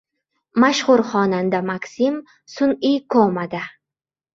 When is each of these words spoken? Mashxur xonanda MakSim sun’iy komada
Mashxur 0.63 1.03
xonanda 1.11 1.61
MakSim 1.69 2.19
sun’iy 2.57 3.01
komada 3.15 3.67